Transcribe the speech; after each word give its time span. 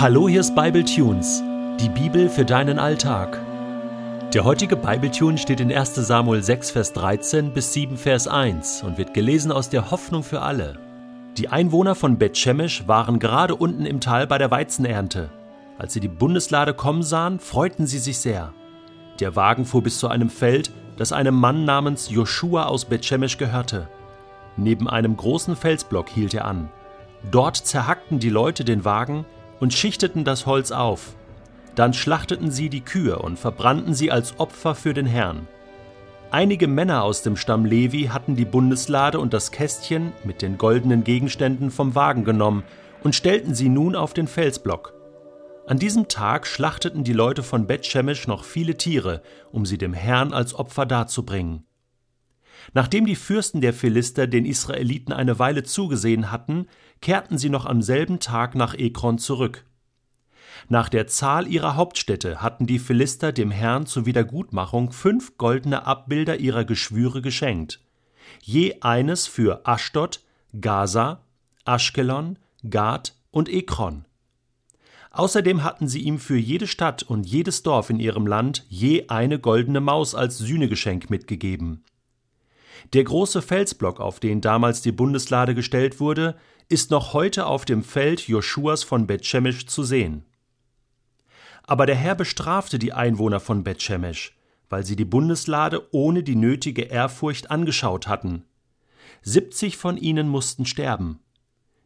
Hallo, 0.00 0.28
hier 0.28 0.38
ist 0.38 0.54
Bible 0.54 0.84
Tunes, 0.84 1.42
die 1.80 1.88
Bibel 1.88 2.28
für 2.28 2.44
deinen 2.44 2.78
Alltag. 2.78 3.36
Der 4.32 4.44
heutige 4.44 4.76
Bible 4.76 5.10
Tune 5.10 5.36
steht 5.36 5.58
in 5.58 5.72
1. 5.72 5.96
Samuel 5.96 6.40
6, 6.40 6.70
Vers 6.70 6.92
13 6.92 7.52
bis 7.52 7.72
7, 7.72 7.96
Vers 7.96 8.28
1 8.28 8.84
und 8.84 8.96
wird 8.96 9.12
gelesen 9.12 9.50
aus 9.50 9.70
der 9.70 9.90
Hoffnung 9.90 10.22
für 10.22 10.40
alle. 10.40 10.78
Die 11.36 11.48
Einwohner 11.48 11.96
von 11.96 12.16
Bethshemesh 12.16 12.86
waren 12.86 13.18
gerade 13.18 13.56
unten 13.56 13.86
im 13.86 13.98
Tal 13.98 14.28
bei 14.28 14.38
der 14.38 14.52
Weizenernte. 14.52 15.30
Als 15.78 15.94
sie 15.94 16.00
die 16.00 16.06
Bundeslade 16.06 16.74
kommen 16.74 17.02
sahen, 17.02 17.40
freuten 17.40 17.88
sie 17.88 17.98
sich 17.98 18.18
sehr. 18.18 18.52
Der 19.18 19.34
Wagen 19.34 19.64
fuhr 19.64 19.82
bis 19.82 19.98
zu 19.98 20.06
einem 20.06 20.30
Feld, 20.30 20.70
das 20.96 21.10
einem 21.10 21.34
Mann 21.34 21.64
namens 21.64 22.08
Joshua 22.08 22.66
aus 22.66 22.84
Bethshemesh 22.84 23.36
gehörte. 23.36 23.88
Neben 24.56 24.88
einem 24.88 25.16
großen 25.16 25.56
Felsblock 25.56 26.08
hielt 26.08 26.34
er 26.34 26.44
an. 26.44 26.68
Dort 27.32 27.56
zerhackten 27.56 28.20
die 28.20 28.30
Leute 28.30 28.64
den 28.64 28.84
Wagen 28.84 29.24
und 29.60 29.74
schichteten 29.74 30.24
das 30.24 30.46
Holz 30.46 30.70
auf. 30.70 31.14
Dann 31.74 31.94
schlachteten 31.94 32.50
sie 32.50 32.68
die 32.68 32.80
Kühe 32.80 33.18
und 33.18 33.38
verbrannten 33.38 33.94
sie 33.94 34.10
als 34.10 34.38
Opfer 34.40 34.74
für 34.74 34.94
den 34.94 35.06
Herrn. 35.06 35.46
Einige 36.30 36.68
Männer 36.68 37.04
aus 37.04 37.22
dem 37.22 37.36
Stamm 37.36 37.64
Levi 37.64 38.10
hatten 38.12 38.36
die 38.36 38.44
Bundeslade 38.44 39.18
und 39.18 39.32
das 39.32 39.50
Kästchen 39.50 40.12
mit 40.24 40.42
den 40.42 40.58
goldenen 40.58 41.02
Gegenständen 41.02 41.70
vom 41.70 41.94
Wagen 41.94 42.24
genommen 42.24 42.64
und 43.02 43.14
stellten 43.14 43.54
sie 43.54 43.68
nun 43.68 43.96
auf 43.96 44.12
den 44.12 44.26
Felsblock. 44.26 44.92
An 45.66 45.78
diesem 45.78 46.08
Tag 46.08 46.46
schlachteten 46.46 47.04
die 47.04 47.12
Leute 47.12 47.42
von 47.42 47.66
Bethshemesh 47.66 48.26
noch 48.26 48.44
viele 48.44 48.76
Tiere, 48.76 49.22
um 49.52 49.66
sie 49.66 49.78
dem 49.78 49.94
Herrn 49.94 50.32
als 50.32 50.54
Opfer 50.54 50.86
darzubringen. 50.86 51.64
Nachdem 52.72 53.06
die 53.06 53.16
Fürsten 53.16 53.60
der 53.60 53.72
Philister 53.72 54.26
den 54.26 54.44
Israeliten 54.44 55.12
eine 55.12 55.38
Weile 55.38 55.62
zugesehen 55.62 56.30
hatten, 56.30 56.66
kehrten 57.00 57.38
sie 57.38 57.50
noch 57.50 57.66
am 57.66 57.82
selben 57.82 58.20
Tag 58.20 58.54
nach 58.54 58.74
Ekron 58.74 59.18
zurück. 59.18 59.64
Nach 60.68 60.88
der 60.88 61.06
Zahl 61.06 61.46
ihrer 61.46 61.76
Hauptstädte 61.76 62.42
hatten 62.42 62.66
die 62.66 62.78
Philister 62.78 63.32
dem 63.32 63.50
Herrn 63.50 63.86
zur 63.86 64.06
Wiedergutmachung 64.06 64.92
fünf 64.92 65.38
goldene 65.38 65.86
Abbilder 65.86 66.38
ihrer 66.38 66.64
Geschwüre 66.64 67.22
geschenkt, 67.22 67.80
je 68.42 68.76
eines 68.80 69.26
für 69.26 69.66
Aschdod, 69.66 70.20
Gaza, 70.60 71.22
Aschkelon, 71.64 72.38
Gad 72.68 73.14
und 73.30 73.48
Ekron. 73.48 74.04
Außerdem 75.10 75.64
hatten 75.64 75.88
sie 75.88 76.02
ihm 76.02 76.18
für 76.18 76.36
jede 76.36 76.66
Stadt 76.66 77.02
und 77.02 77.24
jedes 77.24 77.62
Dorf 77.62 77.90
in 77.90 77.98
ihrem 77.98 78.26
Land 78.26 78.66
je 78.68 79.08
eine 79.08 79.38
goldene 79.38 79.80
Maus 79.80 80.14
als 80.14 80.38
Sühnegeschenk 80.38 81.08
mitgegeben. 81.08 81.84
Der 82.92 83.04
große 83.04 83.42
Felsblock, 83.42 84.00
auf 84.00 84.20
den 84.20 84.40
damals 84.40 84.82
die 84.82 84.92
Bundeslade 84.92 85.54
gestellt 85.54 86.00
wurde, 86.00 86.36
ist 86.68 86.90
noch 86.90 87.12
heute 87.12 87.46
auf 87.46 87.64
dem 87.64 87.82
Feld 87.82 88.28
Joschuas 88.28 88.82
von 88.82 89.06
Bethshemesh 89.06 89.66
zu 89.66 89.84
sehen. 89.84 90.24
Aber 91.64 91.86
der 91.86 91.96
Herr 91.96 92.14
bestrafte 92.14 92.78
die 92.78 92.92
Einwohner 92.92 93.40
von 93.40 93.64
Bethshemesh, 93.64 94.36
weil 94.68 94.84
sie 94.84 94.96
die 94.96 95.04
Bundeslade 95.04 95.86
ohne 95.92 96.22
die 96.22 96.36
nötige 96.36 96.82
Ehrfurcht 96.82 97.50
angeschaut 97.50 98.08
hatten. 98.08 98.44
Siebzig 99.22 99.76
von 99.76 99.96
ihnen 99.96 100.28
mussten 100.28 100.64
sterben. 100.64 101.20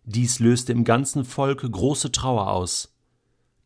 Dies 0.05 0.41
löste 0.41 0.73
im 0.73 0.85
ganzen 0.85 1.25
Volk 1.25 1.61
große 1.71 2.13
Trauer 2.13 2.51
aus. 2.51 2.95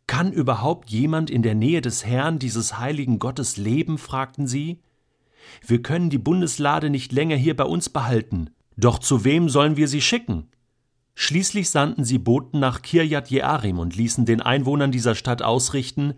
Kann 0.06 0.32
überhaupt 0.32 0.90
jemand 0.90 1.30
in 1.30 1.42
der 1.42 1.54
Nähe 1.54 1.80
des 1.80 2.04
Herrn 2.04 2.38
dieses 2.38 2.78
heiligen 2.78 3.18
Gottes 3.18 3.56
leben? 3.56 3.98
fragten 3.98 4.46
sie. 4.46 4.80
Wir 5.66 5.82
können 5.82 6.10
die 6.10 6.18
Bundeslade 6.18 6.90
nicht 6.90 7.12
länger 7.12 7.36
hier 7.36 7.56
bei 7.56 7.64
uns 7.64 7.88
behalten. 7.88 8.50
Doch 8.76 8.98
zu 8.98 9.24
wem 9.24 9.48
sollen 9.48 9.76
wir 9.76 9.88
sie 9.88 10.00
schicken? 10.00 10.48
Schließlich 11.14 11.70
sandten 11.70 12.04
sie 12.04 12.18
Boten 12.18 12.60
nach 12.60 12.82
Kirjat 12.82 13.30
Jearim 13.30 13.78
und 13.78 13.96
ließen 13.96 14.26
den 14.26 14.42
Einwohnern 14.42 14.92
dieser 14.92 15.14
Stadt 15.14 15.40
ausrichten: 15.40 16.14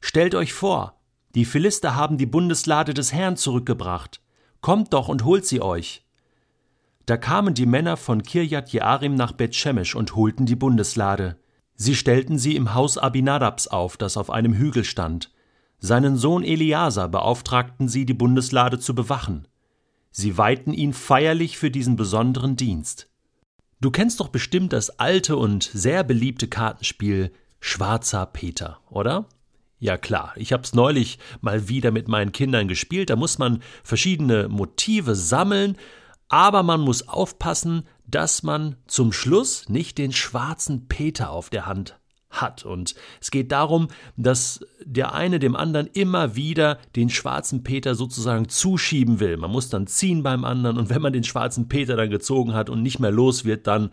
Stellt 0.00 0.34
euch 0.34 0.54
vor, 0.54 0.98
die 1.34 1.44
Philister 1.44 1.94
haben 1.94 2.16
die 2.16 2.26
Bundeslade 2.26 2.94
des 2.94 3.12
Herrn 3.12 3.36
zurückgebracht. 3.36 4.22
Kommt 4.60 4.94
doch 4.94 5.08
und 5.08 5.24
holt 5.24 5.44
sie 5.44 5.60
euch. 5.60 6.04
Da 7.04 7.16
kamen 7.16 7.54
die 7.54 7.66
Männer 7.66 7.96
von 7.96 8.22
Kirjat 8.22 8.70
Jearim 8.70 9.14
nach 9.14 9.32
Bethshemesh 9.32 9.94
und 9.94 10.16
holten 10.16 10.46
die 10.46 10.56
Bundeslade. 10.56 11.38
Sie 11.74 11.94
stellten 11.94 12.38
sie 12.38 12.56
im 12.56 12.74
Haus 12.74 12.98
Abinadabs 12.98 13.68
auf, 13.68 13.96
das 13.96 14.16
auf 14.16 14.30
einem 14.30 14.54
Hügel 14.54 14.84
stand. 14.84 15.30
Seinen 15.80 16.16
Sohn 16.16 16.42
Eliasa 16.42 17.06
beauftragten 17.06 17.88
sie, 17.88 18.04
die 18.04 18.14
Bundeslade 18.14 18.78
zu 18.78 18.94
bewachen. 18.94 19.46
Sie 20.10 20.36
weihten 20.36 20.72
ihn 20.72 20.92
feierlich 20.92 21.56
für 21.56 21.70
diesen 21.70 21.96
besonderen 21.96 22.56
Dienst. 22.56 23.08
Du 23.80 23.92
kennst 23.92 24.18
doch 24.18 24.28
bestimmt 24.28 24.72
das 24.72 24.98
alte 24.98 25.36
und 25.36 25.62
sehr 25.62 26.02
beliebte 26.02 26.48
Kartenspiel 26.48 27.32
Schwarzer 27.60 28.26
Peter, 28.26 28.80
oder? 28.90 29.26
Ja 29.78 29.96
klar, 29.96 30.32
ich 30.34 30.52
hab's 30.52 30.74
neulich 30.74 31.20
mal 31.40 31.68
wieder 31.68 31.92
mit 31.92 32.08
meinen 32.08 32.32
Kindern 32.32 32.66
gespielt, 32.66 33.10
da 33.10 33.16
muss 33.16 33.38
man 33.38 33.62
verschiedene 33.84 34.48
Motive 34.48 35.14
sammeln, 35.14 35.76
aber 36.28 36.64
man 36.64 36.80
muss 36.80 37.06
aufpassen, 37.06 37.84
dass 38.04 38.42
man 38.42 38.76
zum 38.88 39.12
Schluss 39.12 39.68
nicht 39.68 39.98
den 39.98 40.12
schwarzen 40.12 40.88
Peter 40.88 41.30
auf 41.30 41.48
der 41.50 41.66
Hand 41.66 41.98
hat. 42.30 42.64
Und 42.64 42.94
es 43.20 43.30
geht 43.30 43.52
darum, 43.52 43.88
dass 44.16 44.60
der 44.84 45.14
eine 45.14 45.38
dem 45.38 45.56
anderen 45.56 45.86
immer 45.86 46.36
wieder 46.36 46.78
den 46.96 47.10
schwarzen 47.10 47.62
Peter 47.62 47.94
sozusagen 47.94 48.48
zuschieben 48.48 49.20
will. 49.20 49.36
Man 49.36 49.50
muss 49.50 49.70
dann 49.70 49.86
ziehen 49.86 50.22
beim 50.22 50.44
anderen 50.44 50.78
und 50.78 50.90
wenn 50.90 51.02
man 51.02 51.12
den 51.12 51.24
schwarzen 51.24 51.68
Peter 51.68 51.96
dann 51.96 52.10
gezogen 52.10 52.54
hat 52.54 52.70
und 52.70 52.82
nicht 52.82 52.98
mehr 52.98 53.12
los 53.12 53.44
wird, 53.44 53.66
dann 53.66 53.90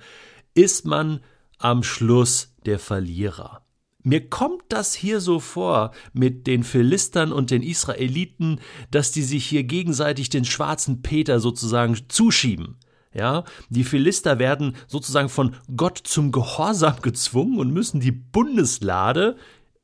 ist 0.53 0.85
man 0.85 1.21
am 1.57 1.83
Schluss 1.83 2.53
der 2.65 2.79
Verlierer. 2.79 3.61
Mir 4.03 4.29
kommt 4.29 4.61
das 4.69 4.93
hier 4.93 5.19
so 5.19 5.39
vor 5.39 5.91
mit 6.13 6.45
den 6.45 6.63
Philistern 6.63 7.31
und 7.31 7.49
den 7.49 7.63
Israeliten, 7.63 8.59
dass 8.91 9.11
die 9.11 9.23
sich 9.23 9.47
hier 9.47 9.63
gegenseitig 9.63 10.29
den 10.29 10.45
schwarzen 10.45 11.01
Peter 11.01 11.39
sozusagen 11.39 11.97
zuschieben. 12.07 12.77
Ja, 13.15 13.45
die 13.69 13.85
Philister 13.85 14.39
werden 14.39 14.75
sozusagen 14.87 15.29
von 15.29 15.55
Gott 15.75 16.01
zum 16.03 16.33
Gehorsam 16.33 17.01
gezwungen 17.01 17.59
und 17.59 17.71
müssen 17.71 18.01
die 18.01 18.11
Bundeslade 18.11 19.37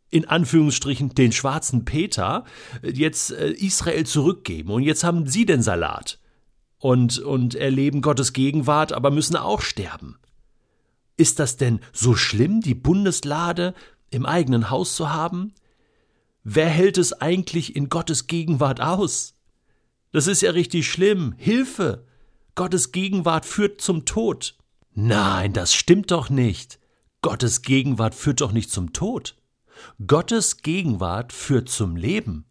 in 0.09 0.28
Anführungsstrichen 0.28 1.16
den 1.16 1.31
schwarzen 1.31 1.86
Peter 1.86 2.44
jetzt 2.84 3.31
äh, 3.31 3.52
Israel 3.52 4.06
zurückgeben 4.06 4.72
und 4.72 4.84
jetzt 4.84 5.06
haben 5.06 5.28
sie 5.28 5.46
den 5.46 5.62
Salat 5.62 6.19
und 6.78 7.19
und 7.19 7.56
erleben 7.56 8.02
Gottes 8.02 8.34
Gegenwart, 8.34 8.92
aber 8.92 9.12
müssen 9.12 9.38
auch 9.38 9.62
sterben. 9.62 10.19
Ist 11.16 11.40
das 11.40 11.56
denn 11.56 11.80
so 11.94 12.16
schlimm, 12.16 12.59
die 12.59 12.75
Bundeslade 12.75 13.74
im 14.09 14.25
eigenen 14.25 14.69
Haus 14.69 14.98
zu 14.98 15.09
haben? 15.09 15.53
Wer 16.44 16.68
hält 16.68 16.98
es 16.98 17.13
eigentlich 17.13 17.78
in 17.78 17.88
Gottes 17.88 18.28
Gegenwart 18.28 18.81
aus? 18.81 19.36
Das 20.12 20.28
ist 20.28 20.42
ja 20.42 20.52
richtig 20.52 20.92
schlimm. 20.92 21.34
Hilfe! 21.38 22.11
Gottes 22.56 22.91
Gegenwart 22.91 23.45
führt 23.45 23.81
zum 23.81 24.06
Tod. 24.06 24.57
Nein, 24.94 25.53
das 25.53 25.73
stimmt 25.73 26.12
doch 26.12 26.29
nicht. 26.29 26.79
Gottes 27.22 27.62
Gegenwart 27.62 28.16
führt 28.16 28.41
doch 28.41 28.51
nicht 28.51 28.72
zum 28.72 28.94
Tod. 28.94 29.38
Gottes 30.06 30.57
Gegenwart 30.57 31.34
führt 31.34 31.69
zum 31.69 31.95
Leben. 31.95 32.45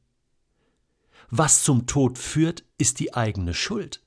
Was 1.29 1.63
zum 1.63 1.87
Tod 1.87 2.19
führt, 2.19 2.65
ist 2.79 2.99
die 2.99 3.15
eigene 3.15 3.55
Schuld. 3.55 4.03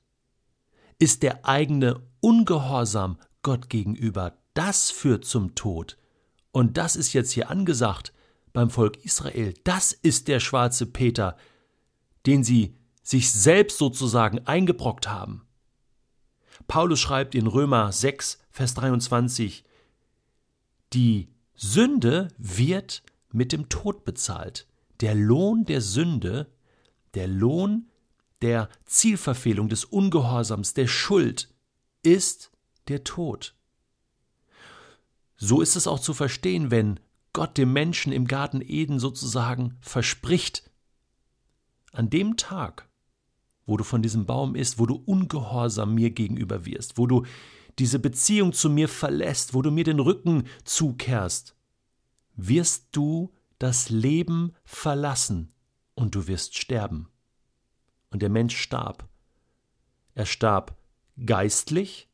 Ist 0.98 1.22
der 1.22 1.46
eigene 1.46 2.02
Ungehorsam 2.20 3.18
Gott 3.42 3.68
gegenüber, 3.68 4.38
das 4.54 4.90
führt 4.90 5.24
zum 5.24 5.54
Tod. 5.54 5.98
Und 6.52 6.76
das 6.76 6.96
ist 6.96 7.12
jetzt 7.12 7.32
hier 7.32 7.50
angesagt 7.50 8.12
beim 8.52 8.70
Volk 8.70 9.04
Israel. 9.04 9.54
Das 9.64 9.92
ist 9.92 10.28
der 10.28 10.40
schwarze 10.40 10.86
Peter, 10.86 11.36
den 12.26 12.42
sie 12.42 12.76
sich 13.02 13.30
selbst 13.30 13.78
sozusagen 13.78 14.46
eingebrockt 14.46 15.08
haben. 15.08 15.42
Paulus 16.66 17.00
schreibt 17.00 17.34
in 17.34 17.46
Römer 17.46 17.92
6, 17.92 18.38
Vers 18.50 18.74
23, 18.74 19.64
die 20.92 21.28
Sünde 21.54 22.28
wird 22.38 23.02
mit 23.32 23.52
dem 23.52 23.68
Tod 23.68 24.04
bezahlt. 24.04 24.66
Der 25.00 25.14
Lohn 25.14 25.64
der 25.64 25.80
Sünde, 25.80 26.52
der 27.14 27.26
Lohn 27.26 27.90
der 28.42 28.68
Zielverfehlung, 28.84 29.68
des 29.68 29.84
Ungehorsams, 29.84 30.74
der 30.74 30.86
Schuld 30.86 31.52
ist 32.02 32.52
der 32.88 33.04
Tod. 33.04 33.54
So 35.36 35.60
ist 35.60 35.76
es 35.76 35.86
auch 35.86 36.00
zu 36.00 36.14
verstehen, 36.14 36.70
wenn 36.70 37.00
Gott 37.32 37.58
dem 37.58 37.72
Menschen 37.72 38.12
im 38.12 38.26
Garten 38.26 38.60
Eden 38.60 39.00
sozusagen 39.00 39.76
verspricht, 39.80 40.70
an 41.92 42.10
dem 42.10 42.36
Tag, 42.36 42.88
wo 43.66 43.76
du 43.76 43.84
von 43.84 44.02
diesem 44.02 44.26
Baum 44.26 44.54
isst, 44.54 44.78
wo 44.78 44.86
du 44.86 45.02
ungehorsam 45.06 45.94
mir 45.94 46.10
gegenüber 46.10 46.66
wirst, 46.66 46.98
wo 46.98 47.06
du 47.06 47.24
diese 47.78 47.98
Beziehung 47.98 48.52
zu 48.52 48.70
mir 48.70 48.88
verlässt, 48.88 49.54
wo 49.54 49.62
du 49.62 49.70
mir 49.70 49.84
den 49.84 50.00
Rücken 50.00 50.44
zukehrst, 50.64 51.56
wirst 52.36 52.88
du 52.92 53.32
das 53.58 53.90
Leben 53.90 54.52
verlassen 54.64 55.52
und 55.94 56.14
du 56.14 56.26
wirst 56.26 56.56
sterben. 56.56 57.08
Und 58.10 58.22
der 58.22 58.30
Mensch 58.30 58.56
starb. 58.56 59.08
Er 60.14 60.26
starb 60.26 60.76
geistlich 61.24 62.08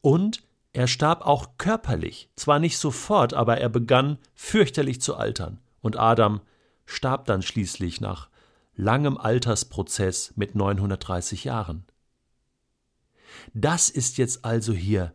und 0.00 0.42
er 0.72 0.86
starb 0.86 1.22
auch 1.26 1.58
körperlich, 1.58 2.30
zwar 2.34 2.58
nicht 2.58 2.78
sofort, 2.78 3.34
aber 3.34 3.58
er 3.58 3.68
begann 3.68 4.18
fürchterlich 4.34 5.02
zu 5.02 5.16
altern, 5.16 5.60
und 5.82 5.98
Adam 5.98 6.40
starb 6.86 7.26
dann 7.26 7.42
schließlich 7.42 8.00
nach 8.00 8.30
langem 8.74 9.18
Altersprozess 9.18 10.32
mit 10.36 10.54
930 10.54 11.44
Jahren. 11.44 11.84
Das 13.54 13.90
ist 13.90 14.18
jetzt 14.18 14.44
also 14.44 14.72
hier 14.72 15.14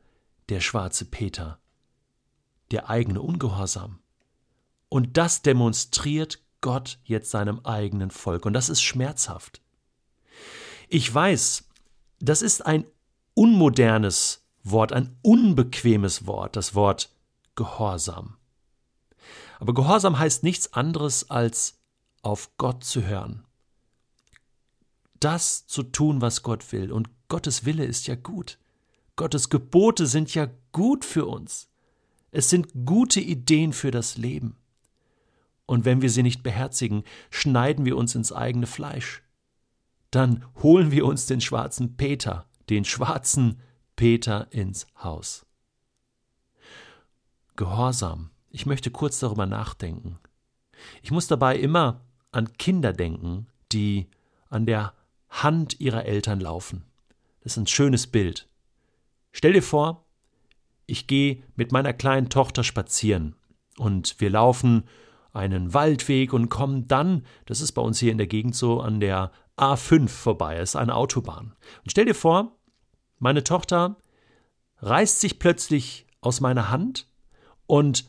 der 0.50 0.59
schwarze 0.59 1.06
Peter, 1.06 1.59
der 2.71 2.89
eigene 2.89 3.21
Ungehorsam. 3.21 4.00
Und 4.89 5.18
das 5.18 5.42
demonstriert 5.42 6.39
Gott 6.62 7.00
jetzt 7.04 7.31
seinem 7.31 7.59
eigenen 7.65 8.12
Volk, 8.12 8.45
und 8.45 8.54
das 8.54 8.69
ist 8.69 8.81
schmerzhaft. 8.81 9.62
Ich 10.89 11.13
weiß, 11.13 11.65
das 12.19 12.42
ist 12.42 12.65
ein 12.65 12.86
unmodernes 13.33 14.45
Wort, 14.63 14.94
ein 14.94 15.18
unbequemes 15.21 16.25
Wort, 16.25 16.56
das 16.56 16.75
Wort 16.75 17.13
Gehorsam. 17.56 18.38
Aber 19.59 19.74
Gehorsam 19.74 20.19
heißt 20.19 20.44
nichts 20.44 20.74
anderes 20.74 21.30
als 21.30 21.80
auf 22.21 22.56
Gott 22.57 22.83
zu 22.83 23.04
hören. 23.04 23.46
Das 25.19 25.65
zu 25.67 25.83
tun, 25.83 26.21
was 26.21 26.43
Gott 26.43 26.71
will. 26.71 26.91
Und 26.91 27.09
Gottes 27.29 27.65
Wille 27.65 27.85
ist 27.85 28.07
ja 28.07 28.15
gut. 28.15 28.57
Gottes 29.15 29.49
Gebote 29.49 30.05
sind 30.05 30.33
ja 30.33 30.47
gut 30.71 31.03
für 31.03 31.25
uns. 31.25 31.69
Es 32.31 32.49
sind 32.49 32.67
gute 32.85 33.19
Ideen 33.19 33.73
für 33.73 33.91
das 33.91 34.17
Leben. 34.17 34.57
Und 35.65 35.85
wenn 35.85 36.01
wir 36.01 36.09
sie 36.09 36.23
nicht 36.23 36.43
beherzigen, 36.43 37.03
schneiden 37.29 37.85
wir 37.85 37.97
uns 37.97 38.15
ins 38.15 38.31
eigene 38.31 38.67
Fleisch. 38.67 39.23
Dann 40.11 40.45
holen 40.61 40.91
wir 40.91 41.05
uns 41.05 41.25
den 41.25 41.41
schwarzen 41.41 41.97
Peter, 41.97 42.45
den 42.69 42.85
schwarzen 42.85 43.59
Peter 43.95 44.47
ins 44.51 44.87
Haus. 45.03 45.45
Gehorsam. 47.55 48.29
Ich 48.49 48.65
möchte 48.65 48.91
kurz 48.91 49.19
darüber 49.19 49.45
nachdenken. 49.45 50.19
Ich 51.01 51.11
muss 51.11 51.27
dabei 51.27 51.57
immer 51.57 52.01
an 52.31 52.53
Kinder 52.53 52.93
denken, 52.93 53.47
die 53.71 54.07
an 54.49 54.65
der 54.65 54.93
Hand 55.29 55.79
ihrer 55.79 56.06
Eltern 56.06 56.39
laufen. 56.39 56.85
Das 57.41 57.53
ist 57.53 57.57
ein 57.57 57.68
schönes 57.68 58.07
Bild. 58.07 58.47
Stell 59.31 59.53
dir 59.53 59.63
vor, 59.63 60.06
ich 60.85 61.07
gehe 61.07 61.44
mit 61.56 61.71
meiner 61.71 61.94
kleinen 61.94 62.29
Tochter 62.29 62.63
spazieren 62.63 63.35
und 63.77 64.19
wir 64.19 64.29
laufen 64.29 64.83
einen 65.33 65.74
Waldweg 65.74 66.33
und 66.33 66.50
kommen 66.50 66.88
dann, 66.88 67.25
das 67.45 67.62
ist 67.62 67.74
bei 67.74 67.81
uns 67.81 68.00
hier 68.00 68.12
in 68.12 68.18
der 68.18 68.27
Gegend 68.27 68.56
so, 68.56 68.81
an 68.81 69.00
der 69.00 69.31
A5 69.57 70.07
vorbei. 70.07 70.57
Es 70.57 70.71
ist 70.71 70.75
eine 70.75 70.95
Autobahn. 70.95 71.56
Und 71.83 71.91
stell 71.91 72.06
dir 72.06 72.15
vor, 72.15 72.57
meine 73.19 73.44
Tochter 73.44 73.97
reißt 74.80 75.19
sich 75.19 75.39
plötzlich 75.39 76.07
aus 76.21 76.41
meiner 76.41 76.69
Hand 76.69 77.07
und 77.65 78.06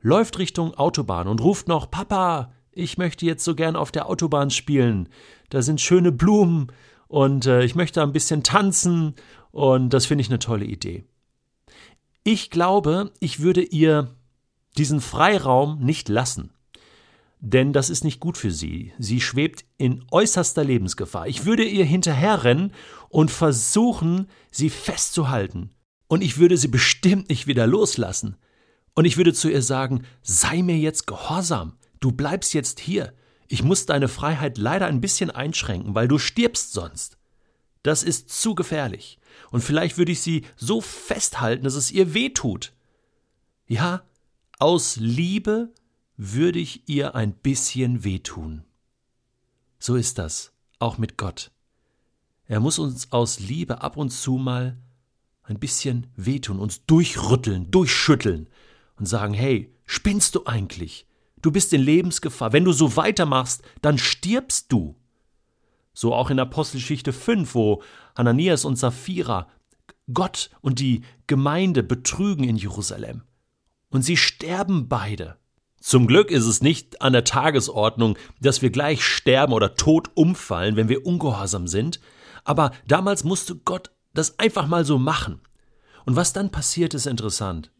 läuft 0.00 0.38
Richtung 0.38 0.74
Autobahn 0.74 1.28
und 1.28 1.40
ruft 1.42 1.68
noch 1.68 1.90
Papa, 1.90 2.52
ich 2.80 2.98
möchte 2.98 3.26
jetzt 3.26 3.44
so 3.44 3.54
gern 3.54 3.76
auf 3.76 3.92
der 3.92 4.08
Autobahn 4.08 4.50
spielen. 4.50 5.08
Da 5.50 5.62
sind 5.62 5.80
schöne 5.80 6.12
Blumen 6.12 6.72
und 7.08 7.46
äh, 7.46 7.64
ich 7.64 7.74
möchte 7.74 8.02
ein 8.02 8.12
bisschen 8.12 8.42
tanzen 8.42 9.14
und 9.50 9.90
das 9.90 10.06
finde 10.06 10.22
ich 10.22 10.28
eine 10.28 10.38
tolle 10.38 10.64
Idee. 10.64 11.04
Ich 12.24 12.50
glaube, 12.50 13.12
ich 13.20 13.40
würde 13.40 13.62
ihr 13.62 14.14
diesen 14.76 15.00
Freiraum 15.00 15.80
nicht 15.80 16.08
lassen. 16.08 16.50
Denn 17.40 17.72
das 17.72 17.88
ist 17.88 18.04
nicht 18.04 18.20
gut 18.20 18.36
für 18.36 18.50
sie. 18.50 18.92
Sie 18.98 19.20
schwebt 19.20 19.64
in 19.78 20.04
äußerster 20.10 20.62
Lebensgefahr. 20.62 21.26
Ich 21.26 21.46
würde 21.46 21.64
ihr 21.64 21.86
hinterherrennen 21.86 22.72
und 23.08 23.30
versuchen, 23.30 24.28
sie 24.50 24.68
festzuhalten. 24.68 25.70
Und 26.06 26.22
ich 26.22 26.38
würde 26.38 26.58
sie 26.58 26.68
bestimmt 26.68 27.30
nicht 27.30 27.46
wieder 27.46 27.66
loslassen. 27.66 28.36
Und 28.94 29.06
ich 29.06 29.16
würde 29.16 29.32
zu 29.32 29.48
ihr 29.48 29.62
sagen, 29.62 30.02
sei 30.22 30.62
mir 30.62 30.76
jetzt 30.76 31.06
gehorsam. 31.06 31.78
Du 32.00 32.12
bleibst 32.12 32.54
jetzt 32.54 32.80
hier. 32.80 33.14
Ich 33.48 33.62
muss 33.62 33.86
deine 33.86 34.08
Freiheit 34.08 34.58
leider 34.58 34.86
ein 34.86 35.00
bisschen 35.00 35.30
einschränken, 35.30 35.94
weil 35.94 36.08
du 36.08 36.18
stirbst 36.18 36.72
sonst. 36.72 37.18
Das 37.82 38.02
ist 38.02 38.28
zu 38.30 38.54
gefährlich. 38.54 39.18
Und 39.50 39.62
vielleicht 39.62 39.98
würde 39.98 40.12
ich 40.12 40.20
sie 40.20 40.44
so 40.56 40.80
festhalten, 40.80 41.64
dass 41.64 41.74
es 41.74 41.90
ihr 41.90 42.14
weh 42.14 42.30
tut. 42.30 42.72
Ja, 43.66 44.04
aus 44.58 44.96
Liebe 44.96 45.72
würde 46.16 46.58
ich 46.58 46.88
ihr 46.88 47.14
ein 47.14 47.32
bisschen 47.32 48.04
wehtun. 48.04 48.64
So 49.78 49.96
ist 49.96 50.18
das, 50.18 50.52
auch 50.78 50.98
mit 50.98 51.16
Gott. 51.16 51.50
Er 52.46 52.60
muss 52.60 52.78
uns 52.78 53.12
aus 53.12 53.40
Liebe 53.40 53.80
ab 53.80 53.96
und 53.96 54.10
zu 54.10 54.32
mal 54.34 54.76
ein 55.42 55.58
bisschen 55.58 56.08
wehtun, 56.16 56.58
uns 56.58 56.84
durchrütteln, 56.84 57.70
durchschütteln 57.70 58.48
und 58.96 59.06
sagen, 59.06 59.34
hey, 59.34 59.74
spinnst 59.86 60.34
du 60.34 60.44
eigentlich? 60.46 61.06
Du 61.42 61.50
bist 61.50 61.72
in 61.72 61.82
Lebensgefahr. 61.82 62.52
Wenn 62.52 62.64
du 62.64 62.72
so 62.72 62.96
weitermachst, 62.96 63.62
dann 63.82 63.98
stirbst 63.98 64.70
du. 64.72 64.96
So 65.92 66.14
auch 66.14 66.30
in 66.30 66.38
Apostelgeschichte 66.38 67.12
5, 67.12 67.54
wo 67.54 67.82
Hananias 68.16 68.64
und 68.64 68.76
Sapphira 68.76 69.48
Gott 70.12 70.50
und 70.60 70.80
die 70.80 71.02
Gemeinde 71.26 71.82
betrügen 71.82 72.44
in 72.44 72.56
Jerusalem. 72.56 73.22
Und 73.90 74.02
sie 74.02 74.16
sterben 74.16 74.88
beide. 74.88 75.36
Zum 75.80 76.06
Glück 76.06 76.30
ist 76.30 76.44
es 76.44 76.60
nicht 76.60 77.00
an 77.00 77.12
der 77.12 77.24
Tagesordnung, 77.24 78.18
dass 78.40 78.60
wir 78.60 78.70
gleich 78.70 79.02
sterben 79.02 79.52
oder 79.52 79.76
tot 79.76 80.10
umfallen, 80.14 80.76
wenn 80.76 80.88
wir 80.88 81.06
ungehorsam 81.06 81.66
sind, 81.66 82.00
aber 82.44 82.72
damals 82.86 83.24
musste 83.24 83.56
Gott 83.56 83.90
das 84.12 84.38
einfach 84.38 84.66
mal 84.66 84.84
so 84.84 84.98
machen. 84.98 85.40
Und 86.04 86.16
was 86.16 86.32
dann 86.32 86.50
passiert, 86.50 86.94
ist 86.94 87.06
interessant. 87.06 87.70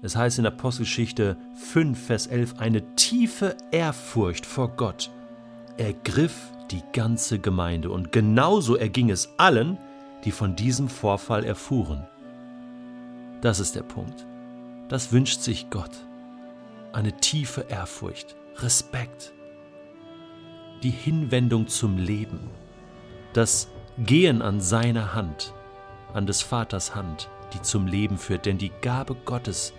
Es 0.00 0.14
heißt 0.16 0.38
in 0.38 0.46
Apostelgeschichte 0.46 1.36
5, 1.54 2.06
Vers 2.06 2.26
11, 2.28 2.58
eine 2.58 2.94
tiefe 2.94 3.56
Ehrfurcht 3.72 4.46
vor 4.46 4.68
Gott 4.76 5.10
ergriff 5.78 6.52
die 6.70 6.82
ganze 6.92 7.38
Gemeinde 7.38 7.90
und 7.90 8.12
genauso 8.12 8.76
erging 8.76 9.10
es 9.10 9.32
allen, 9.38 9.78
die 10.24 10.32
von 10.32 10.56
diesem 10.56 10.88
Vorfall 10.88 11.44
erfuhren. 11.44 12.06
Das 13.40 13.60
ist 13.60 13.76
der 13.76 13.82
Punkt. 13.82 14.26
Das 14.88 15.12
wünscht 15.12 15.40
sich 15.40 15.70
Gott. 15.70 15.92
Eine 16.92 17.12
tiefe 17.12 17.66
Ehrfurcht, 17.68 18.36
Respekt, 18.56 19.32
die 20.82 20.90
Hinwendung 20.90 21.68
zum 21.68 21.96
Leben, 21.96 22.40
das 23.32 23.68
Gehen 23.98 24.42
an 24.42 24.60
seiner 24.60 25.14
Hand, 25.14 25.54
an 26.14 26.26
des 26.26 26.42
Vaters 26.42 26.94
Hand, 26.94 27.28
die 27.52 27.62
zum 27.62 27.86
Leben 27.86 28.16
führt, 28.16 28.46
denn 28.46 28.58
die 28.58 28.72
Gabe 28.80 29.14
Gottes 29.24 29.72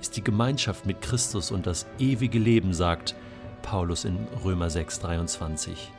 ist 0.00 0.16
die 0.16 0.24
Gemeinschaft 0.24 0.86
mit 0.86 1.00
Christus 1.00 1.50
und 1.50 1.66
das 1.66 1.86
ewige 1.98 2.38
Leben, 2.38 2.72
sagt 2.72 3.14
Paulus 3.62 4.04
in 4.04 4.26
Römer 4.44 4.70
6, 4.70 5.00
23. 5.00 5.92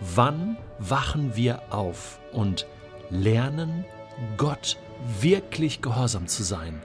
Wann 0.00 0.56
wachen 0.78 1.34
wir 1.34 1.62
auf 1.70 2.20
und 2.32 2.66
lernen, 3.10 3.84
Gott 4.36 4.76
wirklich 5.20 5.82
gehorsam 5.82 6.26
zu 6.26 6.42
sein? 6.42 6.80